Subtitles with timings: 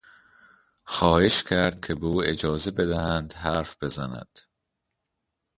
[0.85, 4.39] خواهش کرد که به او اجازه بدهند حرف بزند.